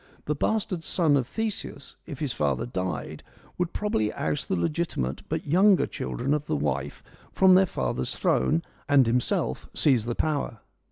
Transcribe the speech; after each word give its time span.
The 0.25 0.33
bastard 0.33 0.83
son 0.83 1.15
of 1.15 1.27
Theseus, 1.27 1.95
if 2.07 2.17
his 2.21 2.33
father 2.33 2.65
died, 2.65 3.21
would 3.59 3.71
probably 3.71 4.11
oust 4.15 4.49
the 4.49 4.55
legitimate 4.55 5.21
but 5.29 5.45
younger 5.45 5.85
children 5.85 6.33
of 6.33 6.47
the 6.47 6.55
wife 6.55 7.03
from 7.31 7.53
their 7.53 7.67
father's 7.67 8.15
throne 8.17 8.63
and 8.89 9.05
himself 9.05 9.69
seize 9.75 10.05
the 10.05 10.15
power. 10.15 10.61